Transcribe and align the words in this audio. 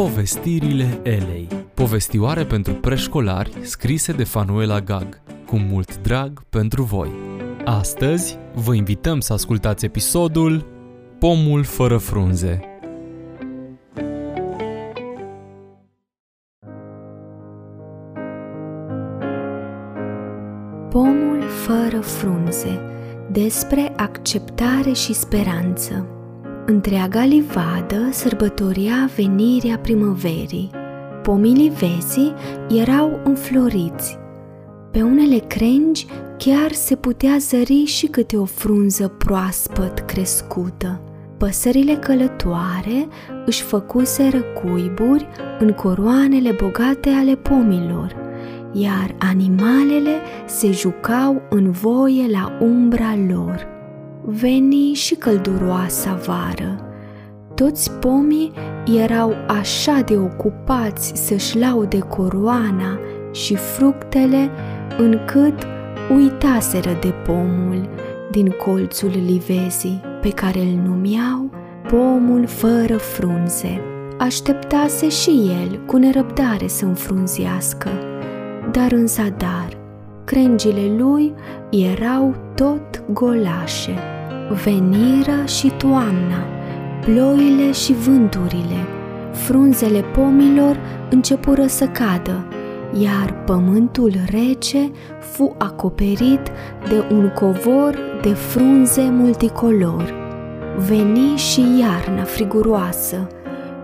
Povestirile 0.00 1.00
Elei. 1.02 1.48
Povestioare 1.74 2.44
pentru 2.44 2.72
preșcolari 2.72 3.52
scrise 3.62 4.12
de 4.12 4.24
Fanuela 4.24 4.80
Gag. 4.80 5.20
Cu 5.46 5.56
mult 5.56 6.00
drag 6.00 6.42
pentru 6.48 6.82
voi. 6.82 7.10
Astăzi 7.64 8.38
vă 8.54 8.74
invităm 8.74 9.20
să 9.20 9.32
ascultați 9.32 9.84
episodul 9.84 10.66
Pomul 11.18 11.64
fără 11.64 11.96
frunze. 11.96 12.60
Pomul 20.90 21.42
fără 21.42 22.00
frunze. 22.00 22.80
Despre 23.30 23.92
acceptare 23.96 24.92
și 24.92 25.12
speranță. 25.12 26.19
Întreaga 26.70 27.24
livadă 27.24 28.08
sărbătoria 28.10 29.10
venirea 29.16 29.78
primăverii. 29.78 30.70
Pomii 31.22 31.54
livezii 31.54 32.34
erau 32.68 33.20
înfloriți. 33.24 34.18
Pe 34.90 35.02
unele 35.02 35.38
crengi 35.38 36.06
chiar 36.36 36.72
se 36.72 36.96
putea 36.96 37.36
zări 37.38 37.84
și 37.84 38.06
câte 38.06 38.36
o 38.36 38.44
frunză 38.44 39.08
proaspăt 39.08 39.98
crescută. 39.98 41.00
Păsările 41.38 41.94
călătoare 41.94 43.08
își 43.46 43.62
făcuseră 43.62 44.40
cuiburi 44.40 45.28
în 45.58 45.72
coroanele 45.72 46.56
bogate 46.62 47.08
ale 47.08 47.36
pomilor, 47.36 48.16
iar 48.72 49.14
animalele 49.18 50.14
se 50.46 50.70
jucau 50.70 51.42
în 51.48 51.70
voie 51.70 52.26
la 52.30 52.58
umbra 52.60 53.14
lor 53.28 53.78
veni 54.24 54.92
și 54.94 55.14
călduroasa 55.14 56.20
vară. 56.26 56.84
Toți 57.54 57.90
pomii 57.90 58.52
erau 59.02 59.34
așa 59.46 60.00
de 60.06 60.16
ocupați 60.16 61.12
să-și 61.14 61.58
laude 61.58 61.98
coroana 61.98 62.98
și 63.32 63.54
fructele, 63.54 64.50
încât 64.98 65.66
uitaseră 66.14 66.98
de 67.00 67.14
pomul 67.26 67.88
din 68.30 68.48
colțul 68.64 69.12
livezii, 69.26 70.00
pe 70.20 70.30
care 70.30 70.58
îl 70.58 70.80
numeau 70.86 71.50
pomul 71.88 72.46
fără 72.46 72.96
frunze. 72.96 73.80
Așteptase 74.18 75.08
și 75.08 75.30
el 75.30 75.80
cu 75.86 75.96
nerăbdare 75.96 76.66
să 76.66 76.84
înfrunzească, 76.84 77.88
dar 78.72 78.92
în 78.92 79.06
zadar, 79.06 79.78
crengile 80.24 80.94
lui 80.98 81.34
erau 81.70 82.34
tot 82.54 83.02
golașe. 83.12 83.94
Veniră 84.50 85.44
și 85.46 85.72
toamna, 85.76 86.46
ploile 87.00 87.72
și 87.72 87.92
vânturile, 87.92 88.86
frunzele 89.32 90.00
pomilor 90.00 90.78
începură 91.10 91.66
să 91.66 91.86
cadă, 91.86 92.46
iar 93.00 93.42
pământul 93.46 94.12
rece 94.30 94.90
fu 95.20 95.54
acoperit 95.58 96.50
de 96.88 97.14
un 97.14 97.28
covor 97.28 97.98
de 98.22 98.32
frunze 98.32 99.02
multicolor. 99.10 100.14
Veni 100.88 101.36
și 101.36 101.60
iarna 101.80 102.22
friguroasă, 102.22 103.26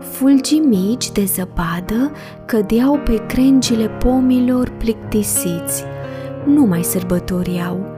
fulgii 0.00 0.60
mici 0.60 1.10
de 1.10 1.24
zăpadă 1.24 2.10
cădeau 2.44 3.00
pe 3.04 3.26
crengile 3.26 3.88
pomilor 3.88 4.72
plictisiți. 4.78 5.84
Nu 6.44 6.64
mai 6.64 6.82
sărbătoriau, 6.82 7.95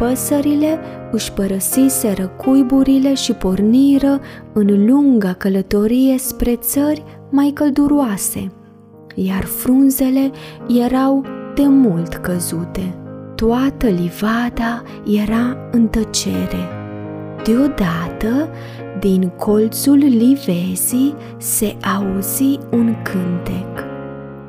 Păsările 0.00 0.78
își 1.10 1.32
părăsiseră 1.32 2.26
cuiburile 2.26 3.14
și 3.14 3.32
porniră 3.32 4.20
în 4.52 4.86
lunga 4.86 5.32
călătorie 5.32 6.18
spre 6.18 6.56
țări 6.56 7.04
mai 7.30 7.50
călduroase, 7.54 8.52
iar 9.14 9.44
frunzele 9.44 10.30
erau 10.84 11.24
de 11.54 11.66
mult 11.66 12.14
căzute. 12.14 12.94
Toată 13.34 13.86
livada 13.86 14.82
era 15.22 15.56
în 15.70 15.86
tăcere. 15.86 16.68
Deodată, 17.44 18.48
din 19.00 19.32
colțul 19.38 19.98
livezii 19.98 21.14
se 21.38 21.76
auzi 21.98 22.58
un 22.70 22.94
cântec. 23.02 23.84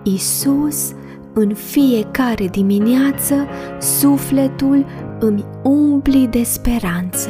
Isus, 0.04 0.94
în 1.34 1.54
fiecare 1.54 2.48
dimineață, 2.48 3.36
sufletul 3.80 4.86
îmi 5.24 5.46
umpli 5.64 6.28
de 6.28 6.44
speranță. 6.44 7.30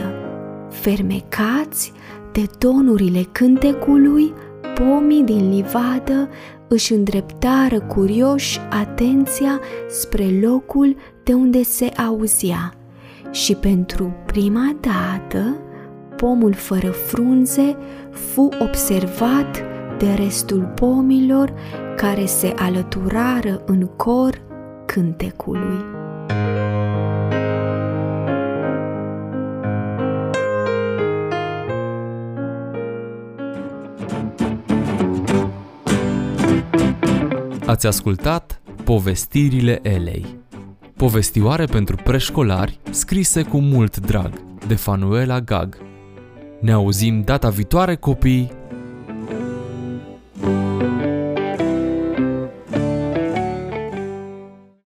Fermecați 0.69 1.91
de 2.31 2.45
tonurile 2.57 3.21
cântecului, 3.31 4.33
pomii 4.75 5.23
din 5.23 5.49
livadă 5.49 6.29
își 6.67 6.93
îndreptară 6.93 7.79
curioși 7.79 8.59
atenția 8.69 9.59
spre 9.89 10.25
locul 10.41 10.95
de 11.23 11.33
unde 11.33 11.63
se 11.63 11.85
auzea 12.07 12.73
și 13.31 13.55
pentru 13.55 14.13
prima 14.25 14.75
dată 14.79 15.59
pomul 16.15 16.53
fără 16.53 16.89
frunze 16.89 17.77
fu 18.11 18.49
observat 18.59 19.61
de 19.97 20.13
restul 20.13 20.71
pomilor 20.75 21.53
care 21.95 22.25
se 22.25 22.53
alăturară 22.57 23.63
în 23.65 23.85
cor 23.85 24.41
cântecului. 24.85 25.99
Ați 37.71 37.87
ascultat 37.87 38.61
Povestirile 38.83 39.79
Elei. 39.81 40.25
Povestioare 40.97 41.65
pentru 41.65 41.95
preșcolari 41.95 42.79
scrise 42.89 43.43
cu 43.43 43.59
mult 43.59 43.97
drag 43.97 44.33
de 44.67 44.75
Fanuela 44.75 45.39
Gag. 45.39 45.77
Ne 46.59 46.71
auzim 46.71 47.21
data 47.21 47.49
viitoare 47.49 47.95
copii 47.95 48.51